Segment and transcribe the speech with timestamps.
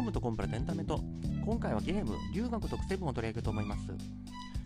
[0.00, 0.98] ームとコンプラとエンタメと
[1.44, 3.86] 今回はゲーム「龍が如くセブン」を取り上げようと思います。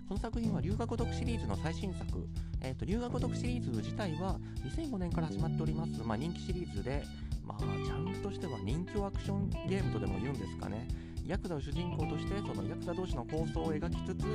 [0.06, 2.28] この作品は龍が如くシリーズの最新作、
[2.60, 7.02] えーと、龍が如くシリーズ自体は2005年から始まっております、まあ、人気シリーズで、
[7.42, 10.86] まあ、ジャンルとしては人気アクションゲームとでも言うんですかね。
[11.26, 14.26] ヤクザを主人公としてそのヤクザ同士の構想を描きつつ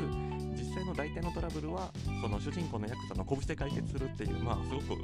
[0.58, 5.04] 実際の大体のトラブルはその主人公のヤクザの拳で解決するっていうまあすごく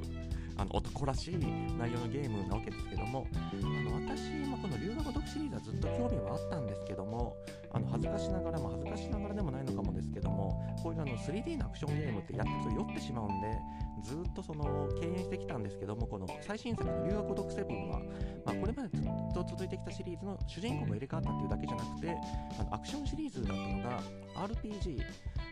[0.58, 1.38] あの男らしい
[1.78, 7.36] 内容のゲームなわけですけどもあの私、まあ、この龍河如くシリーズはずっと興味はあったんですけども
[7.72, 13.58] あの恥ずかしながらも恥ずかしながらでもないのかもですけどもこういうあの 3D のアクションゲームってやってると酔ってしまうんで
[14.04, 18.00] ずっとその敬遠してきたんですけどもこの最新作の龍河如くセブンは、
[18.45, 22.17] まあ、これまでずっと続いてきたシリーズの主人公が入れ替わったっていうだけじゃなくて
[22.59, 24.02] あのアクションシリーズだったのが
[24.48, 25.00] RPG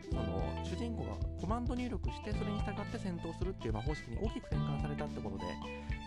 [0.09, 5.43] その主人公がコマンド入力してそれに従って戦闘するっていうま方式に大きく転換されたってことで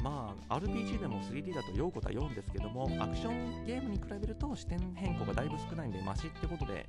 [0.03, 6.87] まあ RPG でも 3D だと酔うことは酔うんですけどもアクションゲームに比べると視点変更がだいぶ少ないんでマシってことで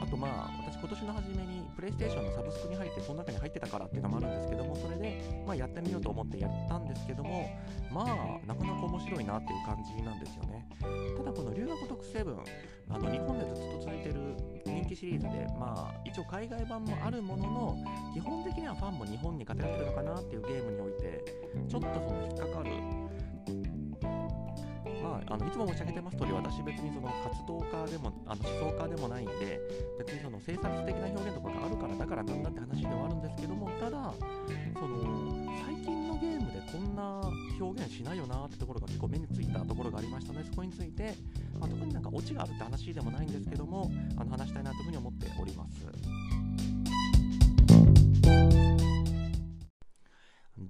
[0.00, 7.50] あとまあ私今年の初めにプレイステーションのサブスクに入ってその中に入ってたからっていうのもあるんですけどもそれでまあやってみようと思ってやったんですけども
[7.92, 10.66] まあなかなか面白いなっていう感じなんですよね。
[11.16, 12.36] ただこの龍が如く7
[12.92, 13.44] あの日本で
[14.94, 17.78] シリーズでまあ一応海外版もあるものの
[18.14, 21.24] 基本的にはファンも日本に偏ってるのかなっていうゲームにおいて
[21.68, 22.70] ちょっとその引っかかる。
[25.02, 29.60] まあ、あのいつも申し上げてます通り私別にその活動家でもあの思想家でもないんで
[29.98, 34.12] 別にその生産的な表現とかがあるからだからなんだって話ではあるんですけどもただ
[34.78, 37.20] その最近のゲームでこんな
[37.60, 39.79] 表現しないよなってところが結構目についたところがあり
[40.10, 41.14] ましたのでそこについて、
[41.58, 45.86] まあ、特になんかオチがあるって話でもないんですけどもあの話したいなというふうに思っております。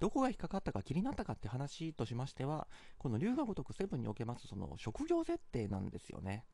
[0.01, 6.45] どこが引っかかったか気になったかって話としましては、この竜が如くセブンにおけますその職業設定なんですよね。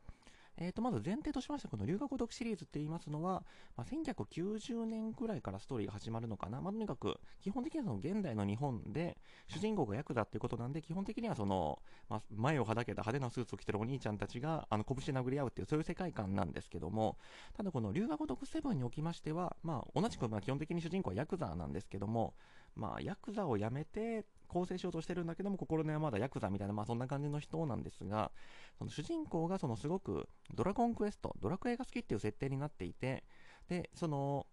[0.58, 3.44] えー、とまず前提としまして、この龍が如くシリーズって言いますのは、
[3.76, 17.18] まあ、1990年くらいからストーリーが始まるのかな、まあ、とにかく基本的にはその現代の日本で主人公がヤクザっていうことなんで、基本的にはその、まあ、前をはだけた派手なスーツを着てるお兄ちゃんたちがあの拳で殴り合うっていう、そういう世界観なんですけども、
[17.56, 22.34] ただこの龍が如くセブンにおきましては、まあ、同じくまあ基本的に主人公はヤクザなんですけども、
[22.76, 28.30] まあ、ヤクザを辞めて更生しようとしてるんだけども、心根はまだヤクザみたいな、まあそんな感じの人なんですが、
[28.78, 33.24] その主人公がそのすごくドラゴンクエスト、ドラクエが好きっていう設定になっていて、
[33.68, 34.46] で、その、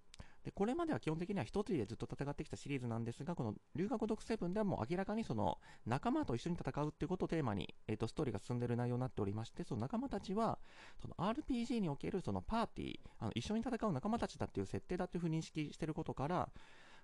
[0.43, 10.59] でこれまでは基本的には一つでずっと戦ってきたシリーズなんですが、この龍河如くセブンではもう明らかにその仲間と一緒に戦うっていうことをテーマに、えー、とストーリーが進んでる内容になっておりまして、その仲間たちは
[11.01, 16.49] その RPG におけるそのパーティー、あの一緒に戦う仲間たちだっていう設定だというふうに認識してることから、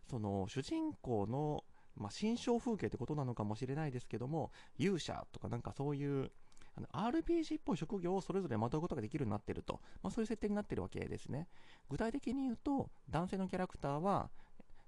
[0.10, 1.64] その主人公の
[2.00, 6.32] まあ、新象風景ってことなのかもしれないですけども、勇者とかなんかそういう、
[6.94, 11.48] RPG っぽい職業をそれぞれまとうことができるようになってると、まあ、そういう設定になってるわけですね。
[11.90, 14.30] 具体的に言うと、男性のキャラクターは、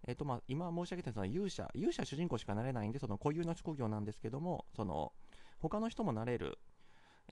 [0.08, 5.12] えーとまあ、今申し上げたその勇者、勇者主人公しかなれないんで、その固有の職業なんですけども、その
[5.60, 6.60] 他の人もなれる、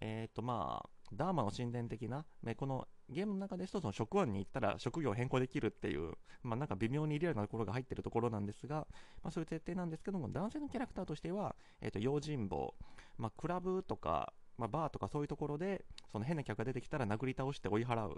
[0.01, 2.25] えっ、ー、とまあ、ダーマの神殿的な、
[2.57, 8.87] このゲームの中ですとその職案に行ったら職業を変更できるっていう、まあ、なんか微妙にリアルなところが入ってるところなんですが、
[9.23, 12.73] まあ、そういう設定なんですけども男性のキャラクターとしては、えー、と用心棒、
[13.17, 18.17] まあ、クラブとか、まあ、バーとかそういうところでその変な客が出てきたら殴り倒して追い払う、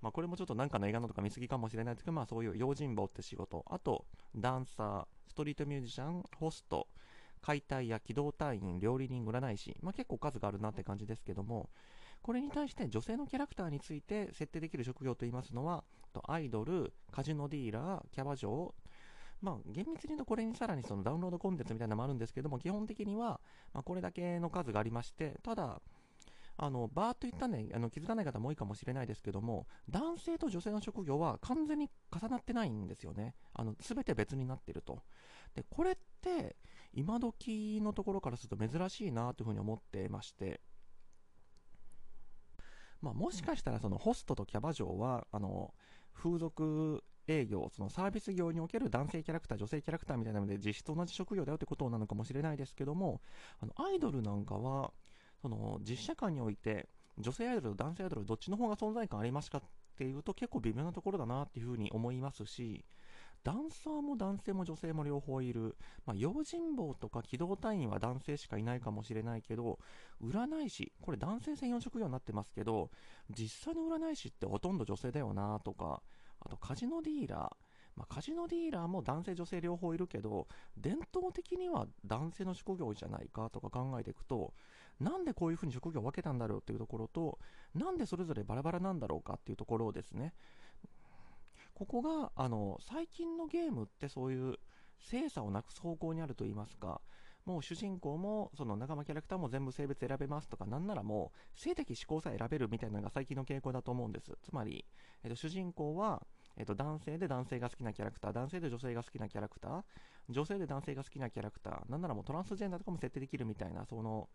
[0.00, 3.64] まあ、これもちょっとなんかの映画のとか見過ぎかもしれないですけど、まあ、そういう用心棒って仕事。
[3.70, 4.04] あと
[4.34, 6.88] ダンサーストリートミュージシャンホスト
[7.40, 11.68] 解体や機動隊員料理人占い師、まあ、結構数があるなって感じですけども
[12.22, 15.84] これに対して女性のキャラクターについて設定できる職業といいますのは、
[16.28, 18.74] アイドル、カジノディーラー、キャバ嬢、
[19.40, 23.40] まあ、厳密に言うとこれにさらにそのダウンロードコンテンツみたいなのもあるんですけども、基本的には、
[23.72, 25.80] まあ、これだけの数がありまして、ただ、
[26.56, 33.34] あのバーっと言ったね、あの気づかない方も多いかもしれないですけども、男性と女性の職業は完全に重なってないんですよね。
[33.54, 35.02] あの全て別になってると。
[35.54, 36.56] で、これって、
[36.92, 40.60] 今時のところからすると珍しいなというふうに思ってまして、
[43.02, 45.74] まあ、もしかしたらそのホストとキャバ嬢はあの
[46.14, 53.20] 風俗営業、そのサービス業における男性キャラクター、女性キャラクターみたいなので実質同じ職業だよってことなのかもしれないですけども、
[53.60, 54.92] あのアイドルなんかは
[55.40, 56.88] その実写界において
[57.18, 59.62] 女性アイドルと男性アイドルどっちの方が存在感ありますかっ
[59.96, 62.84] ていうと結構微妙なところだなっていうふうに思いますし、
[63.44, 69.78] ダンサーも男性も女性も両方いる、まあ、用心棒とか機動隊員は男性しかいないかもしれないけど、
[70.22, 72.90] 占い師、これ男性専用職業になってますけど、
[73.30, 76.02] 実際の占い師ってほとんど女性だよなとか、
[76.40, 77.38] あとカジノディーラー、
[77.96, 80.46] まあ、カジノディーラーも男性、女性両方いるけど、
[80.76, 84.54] 伝統的には男性の職業じゃないかとか考えていくと、
[85.00, 87.38] なんでこういうふうに職業を分けたんだろうっていうところと、
[87.74, 90.32] なんでそれぞれバラバラなんだろうかっていうところをですね、
[91.74, 94.56] ここが、あの、最近のゲームってそういう
[94.98, 97.00] 性差をなくす方向にあると言いますか、
[97.44, 104.32] もう主人公もその仲間キャラクターも全部性別選べますとか、なんならもう性的思考さえ選べるみたいなのが最近の傾向だと思うんです。
[104.42, 104.84] つまり、
[105.24, 106.24] えっと、主人公は、
[106.56, 109.82] えっと、男性で男性が好きなキャラクター、男性で女性が好きなキャラクター、
[110.28, 114.28] 女性で男性が好きなキャラクター、なんならもうトランスジェンダーとかも設定できるみたいな、その、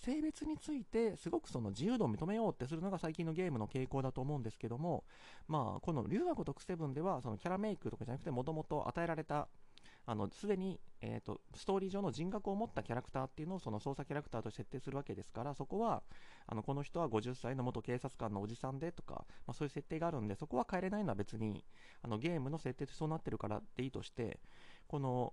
[0.00, 5.04] 性別についてすごくその自由度を認めようってするのが最近のゲームの傾向だと思うんですけども、
[5.46, 9.48] まあ、この龍が如く7ではそのキャラメイクとかじゃなくてもともと与えられた
[10.32, 16.02] すでに、えーと、ストーリー上の人格を持ったキャラクターっていうのをその操作キャラクターと設定するわけですからそこは
[16.46, 21.64] あのこの人は50歳の元警察官のおじさんでとか、まあ、そういう設定があるんでそこは変えれないのは別に
[22.02, 24.40] あのゲームの設定とそうなってるからでいいとして
[24.88, 25.32] この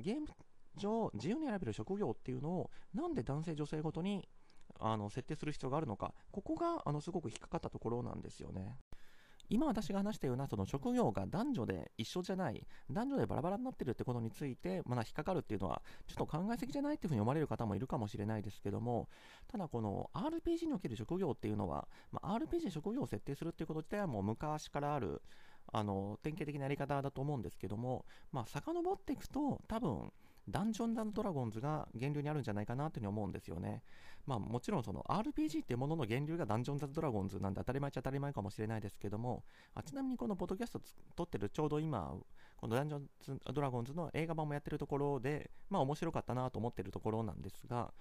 [0.00, 0.28] ゲーム
[0.76, 4.28] 上自由に選べる職業っていうのをなんで男性女性ごとに
[4.80, 8.76] あの設定する必要があるのかここがあのすごく引っかかったところなんですよね。
[9.50, 19.08] 今私が話したようなその職業が男女で一緒じゃない、男女でバラバラになってるってことについて、まだ引っかかるっていうのは、ちょっと考えすぎじゃないっていうふうに思われる方もいるかもしれないですけども、
[19.48, 25.20] ただこの RPG における職業っていうのは、まあ、RPG 職業を設定するっていうこと自体はもう昔からある、
[25.72, 30.10] あの、典型的なやり方だと思うんですけども、まあ、遡っていくと、多分、
[30.48, 33.82] ダンジョンズドラゴンズが源流にあるんじゃないかなというふに思うんですよね。
[34.26, 39.44] まあもちろんその RPG っていうものの源流がダンジョンズドラゴンズなんで当たり前っちゃ当たり前かもしれないですけども、
[39.74, 40.80] あちなみにこのポッドキャスト
[41.16, 42.14] 撮ってるちょうど今、
[42.56, 47.92] このダンジョンズドラゴンズの映画版もやってるところで、まあ面白かったなと思ってるところなんですが、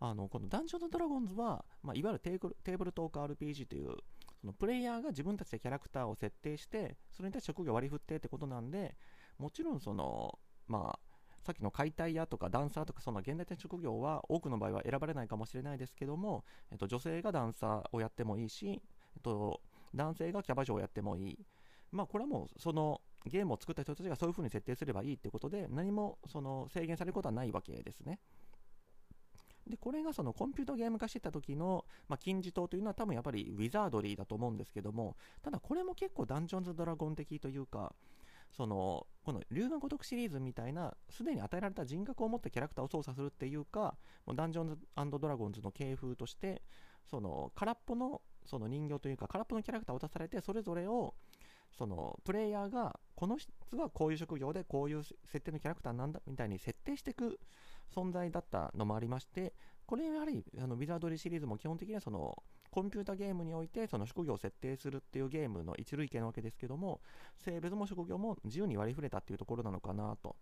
[0.00, 3.96] あのこのダンジョンズドラゴンズは、まあ、いわゆるテーテーブルトーク RPG という、
[4.40, 8.96] そのプレイヤーが自分たちでキャラクターを設定して、それに対して職業割り振ってってことなんで、
[9.38, 11.11] もちろんその、まあ、
[11.44, 18.80] さっきの解体屋とかダンサーとかその現代的職業は多くの場合は選ばれないかもしれないですけども、えっと、女性がダンサーをやってもいいし、
[19.16, 19.60] えっと、
[19.94, 21.38] 男性がキャバ嬢をやってもいい。
[21.90, 28.18] まあ、これはもうそのゲームを作った人たちがそういう風に設定すればいいってことで何もその制限されることはないわけですね。
[29.66, 37.94] で、これがそのコンピュータゲーム化してた時の、まあ、金字塔というのは多分やっぱりウィザードリーだと思うんですけども、ただこれも結構ダンジョンズ・ドラゴン的というか、
[38.56, 43.96] そのこの龍が如くシリーズみたいなすでに与えられた人格を持ったキャラクターを操作するっていうか
[44.26, 44.76] もうダンジョンズ
[45.20, 46.62] ドラゴンズの系風として
[47.08, 51.14] その空っぽのその人形というか空っぽのキャラクターを渡されてそれぞれを
[51.76, 57.40] そのプレイヤーがこの人はこういう職業でこういう設定のキャラクターなんだみたいに設定していく
[57.94, 59.54] 存在だったのもありまして
[59.86, 67.00] これやはりあのウィザードリーシリーズも基本的にはそのコンピュータゲームにおいてその職業を設定するっていうゲームの一類型なわけですけども
[67.36, 70.34] 性別も職業も自由に割り振れたっていうところなのかなと。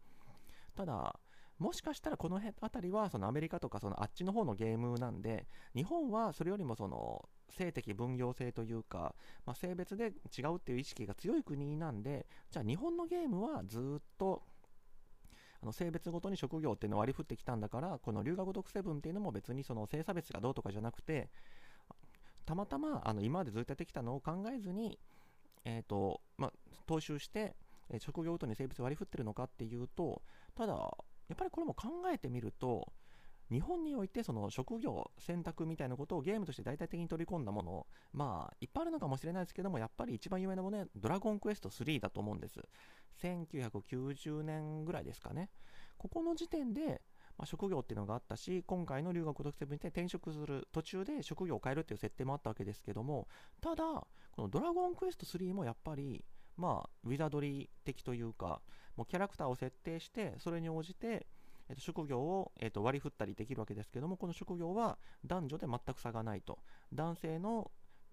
[0.76, 1.18] ただ
[1.58, 14.42] もしかしたらこの辺りはそのアメリカとかそのあっちの方のゲームなんで日本はそれよりもその性的分業制というか、まあ、性別で違うっていう意識が強い国なんでじゃあ日本のゲームはずっと
[15.62, 21.28] あの性別ごとに職業っていうのを割り振ってきたんだからこの龍河如くセブンっていうのも別にその性差別がどうとかじゃなくて
[22.50, 24.98] たまたまあの今までずっとやってきたのを考えずに、
[25.64, 26.52] えーとまあ、
[26.88, 27.54] 踏襲して、
[27.88, 30.20] えー、職業ごとに性別割り振ってるのかっていうと
[30.56, 30.78] ただや
[31.34, 32.92] っぱりこれも考えてみると
[33.52, 42.60] 日本においてその職業選択みたいなことをゲームとして大体的に取り込んだものまあいっぱいあるのかもしれないですけどもやっぱり一番有名なものはドラゴンクエスト3だと思うんです。
[43.22, 45.50] 1990年ぐらいですかね。
[45.98, 47.00] ここの時点で
[47.38, 53.28] まあ、職業っていうのがあったし、今回の留学特セブンに転職する途中で職業を変えるっていう設定もあったわけですけども、
[53.60, 53.84] ただ、
[54.32, 56.24] このドラゴンクエスト3もやっぱり、
[56.56, 58.60] まあ、ウィザードリー的というか、
[58.96, 61.26] もうキャラクターを設定して、それに応じて、
[61.68, 66.58] えー、と職業を、えー、と割り振ったりできるわけですけども、この職業は男女で全く差がないと。
[66.92, 67.70] 男性の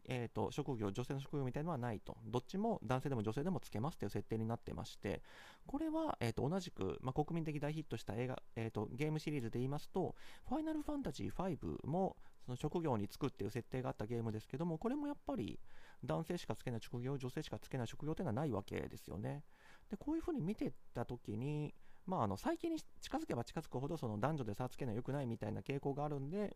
[0.08, 5.22] えーと、職業、女性の職業みたいのはないと、どっちも男性でも女性でもつけますという設定になってまして、
[5.66, 10.16] これは、えーと、同じく、まあ、国民的大ヒットした映画、えーと、ゲームシリーズで言いますと、
[10.48, 15.60] ファイナルファンタジー5もその職業に就くっていう設定があったゲームですけども、これもやっぱり
[16.06, 19.44] 男性しかつけない職業、女性しかつけない職業というのはないわけですよね。
[19.90, 21.74] でこういうふうに見てたときに、
[22.06, 26.56] まあ、あの最近に近づけば近づくほどその男女で差つけない良くないみたいな傾向があるんで、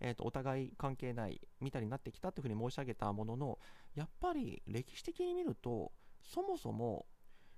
[0.00, 3.58] えーと、お互い関係ないみたいになってきたというふうに申し上げたものの
[3.94, 5.92] やっぱり歴史的に見ると
[6.22, 7.06] そもそも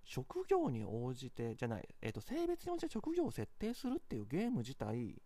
[0.05, 5.23] 職業に応じてじゃない、えーと、性別に応じて職業を設定するっていうゲーム自体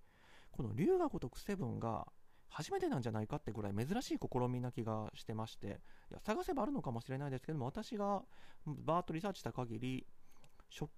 [0.50, 2.06] この龍が如くセブンが
[2.48, 5.66] 初めてなんじゃないかってぐらい珍しい試みな気がしてまして
[6.10, 8.22] いや探せばあるのかもしれないですけども私が
[8.66, 10.06] バーッとリサーチした限り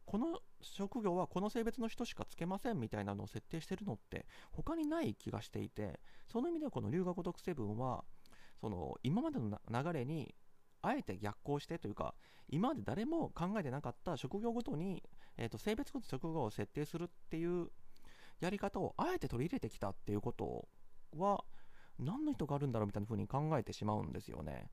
[0.05, 8.05] この職業はこの性別の人しかつけませんみたいなのを設定してるのって他にない気がしていてその意味ではこの龍河如くセブンは
[8.61, 10.35] その今までの流れに
[10.83, 12.15] あえて逆行してというか
[12.49, 15.03] 今まで誰も考えてなかった職業ごとに、
[15.37, 17.69] えーと、性別ごと職業を設定するっていう
[18.41, 20.69] やり方をあえて取り入れてきたっていうこと
[21.17, 21.45] は
[21.99, 24.71] 何の意図があるんだろうみたいな風に考えてしまうんですよね。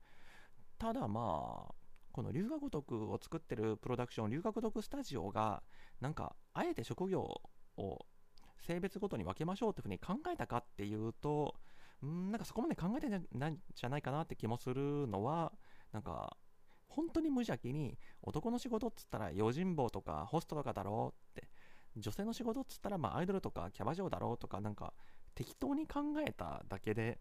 [0.78, 1.74] ただまあ
[2.16, 5.62] この龍河如くを作ってるプロダクション龍河如くスタジオが
[6.00, 7.42] なんかあえて職業
[7.76, 8.06] を
[8.62, 11.54] 性別ごとに分けましょうっていうふうに考えたかっていうと
[12.02, 15.52] んなんかそこまで考えてないんじゃないかなって気もするのは
[15.92, 16.34] なんか
[16.88, 21.50] 本当に無邪気に男の仕事っつったら用心棒とかホストとかだろうって
[21.98, 24.94] 女性の仕事っつったらまあアイドルとかキャバ嬢だろうとかなんか
[25.34, 27.18] 適当に考えただけで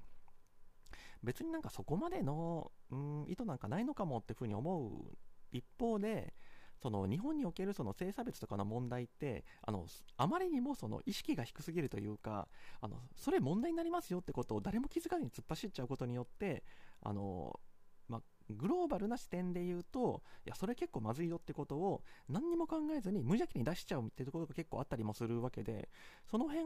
[1.24, 5.18] 別になんかそこまでの、うん、意図なんかないのかもっていうふうに思う
[5.52, 6.34] 一方で
[6.82, 12.48] その日本におけるその性差別とかの問題ってあのあまりにもその意識が低すぎるというか
[12.82, 16.64] あのそれ問題になりますよってことを誰も気づかずに突っ走っちゃうことによって
[17.02, 17.60] あの、
[18.08, 25.90] まグローバルな視点で言うといやそれ結構まずいよってことを何にも考えずに無邪気に出しちゃうっていうところが結構あったりもするわけで
[26.30, 26.66] その辺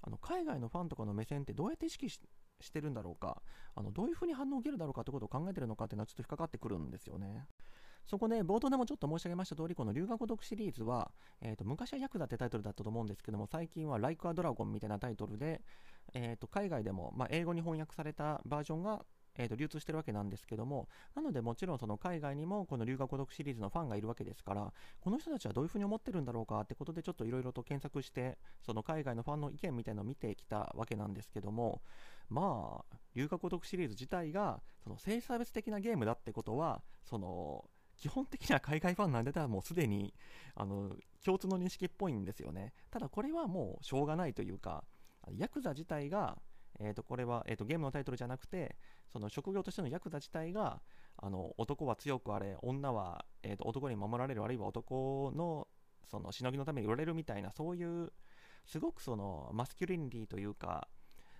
[0.00, 2.26] あの海外のファンとかの目線ってどうやって意識して
[2.60, 3.42] してるんだろうか
[3.74, 7.46] あのどういうふうに反応を受けるだろうかってことを考えてるのかっていうのはちょっと引っかかってくるんですよね。
[8.08, 11.10] そこで、冒頭でもちょっと申し上げました通り、この龍河如くシリーズは、
[11.42, 15.60] えー、と昔はヤクザってタイトルだったと思うんですけども、最近はライクアドラゴンみたいなタイトルで、
[16.14, 19.04] えー、と海外でも、まあ、英語に翻訳されたバージョンが、
[19.38, 31.80] えー、と流通してるわけなんですけども、なのでもちろんその海外にもこの龍河如くシリーズのファンがいるわけですから、この人たちはどういうふうに思ってるんだろうかってことでちょっといろいろと検索して、その海外のファンの意見みたいなのを見てきたわけなんですけども、
[32.28, 37.64] まあ、龍河如くシリーズ自体が、その性差別的なゲームだってことは、その、
[37.96, 40.14] 基本的には海外ファンなんでたらもうすでに
[40.54, 42.72] あの共通の認識っぽいんですよね。
[42.92, 44.84] ただこれはもうしょうがないというか
[45.36, 46.38] ヤクザ自体が、
[46.80, 48.76] えー、とこれは、えー、とゲームのタイトルじゃなくて
[49.12, 50.80] その職業としてのヤクザ自体が
[51.16, 55.66] あの男は強くあれ女は、えー、と男に守られるあるいは男の
[56.10, 58.12] そのしのぎのために売れるみたいなそういう
[58.64, 60.88] すごくそのマスキュリニティというか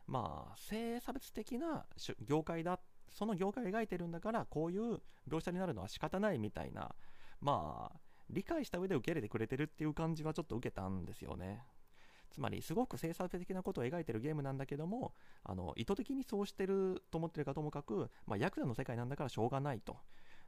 [0.06, 1.84] まあ性差別的な
[2.26, 2.80] 業界だ
[3.10, 6.94] その業界を描いてるんだからこういう描写になるのは仕方ないみたいな
[7.40, 11.64] まあ理解した上で受け入れてくれてるっていう感じはちょっと受けたんですよね。
[12.30, 15.12] つまりすごく性差別的なことを描いてるゲームなんだけども
[15.44, 19.96] あの意図的にそうしてると思ってるかともかく、まあ、ヤクザの世界なんだからしょうがないと。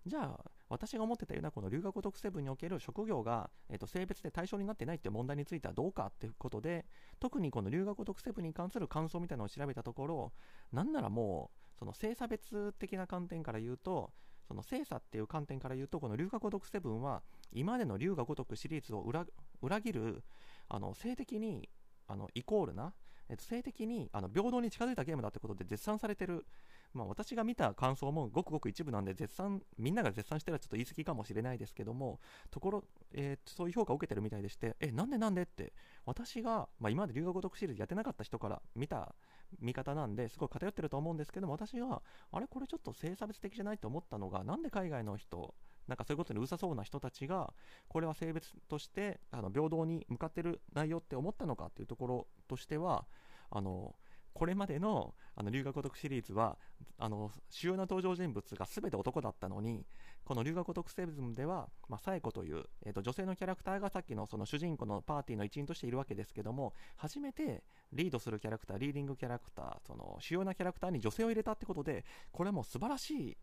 [0.07, 6.87] じゃあ私が思ってたようなこの留学ごとくセブンにおける職業が、えー、と性別で対象になってないっていう問題についてはどうかっていうことで
[7.19, 10.33] 特にこの留学ごとくセブンに関する感想みたいなのを調べたところ
[10.73, 14.11] なんならもうその性差別的な観点から言うと
[14.49, 17.23] その性差っていう観点から言うとこの龍河如くセブンは
[17.53, 19.25] 今までの龍河如くシリーズを裏
[19.63, 20.25] 裏切る
[20.71, 21.69] あの性的に
[22.07, 22.95] あのイコールな、
[23.29, 26.47] えっと、性的にあの平等に近づいたゲームだってことで絶賛されてる。
[26.93, 32.19] まあ、私が見た感想もごくごく一部なんで絶賛みんなが絶賛してるちょっと言い過ぎかもしれないですけども
[32.51, 35.73] ところ、えー、そういう評価を受けてるみたいでしてえなんでなんでって
[36.05, 39.15] 私が、まあ、今まで留学ごとくシリーズやってなかった人から見た
[39.61, 45.55] 見方なんですごい偏ってると思うんですけども私があれこれちょっと性差別的じゃないと思ったのがなんで海外の人
[45.91, 47.53] なんかそういうことにうさそうな人たちが
[47.89, 53.05] これは性別としてあの平等に向かってる内容って思ったのかっていうところとしては
[53.51, 53.97] あの
[54.33, 56.57] これまでのあの留学ごシリーズは
[56.99, 59.85] あの主要な登場人物が全て男だったのに
[60.25, 73.37] この留学ごとくセブンでは、まあ、サエコという、えーと、女性のキャラクターがさっきのその主人公のパーティーの一員としているわけですけども初めてリードするキャラクターリーディングキャラクターその主要なキャラクターに女性を入れたってことでこれはもう素晴らしい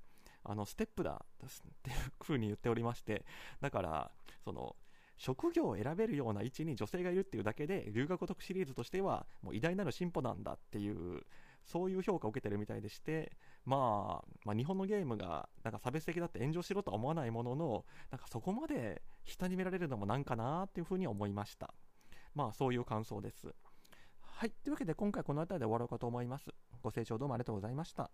[0.50, 1.50] あのステップだっ
[1.84, 3.25] ていう風に言っておりまして
[3.62, 4.12] だから
[4.44, 4.75] その
[5.18, 11.22] 職業を選べるような位置に女性がいるっていうだけで留学得シリーズとしてはもう偉大なる進歩なんだっていう
[11.66, 13.34] そういう評価を受けてるみたいでして、
[13.66, 21.74] まあ、まあ、日本のゲームがなんか差別的だって炎上しろとは思わないもののなんかそこまで下に見られるのもなんかなっていうふうに思いました。
[22.34, 23.54] まあそういう感想です。
[24.22, 24.51] はい。
[24.51, 26.51] というわけで今回この辺りで終わろうかと思います。
[26.82, 28.12] ご清聴どうもありがとうございました。